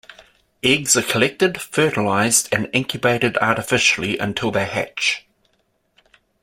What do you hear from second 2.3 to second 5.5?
and incubated artificially until they hatch.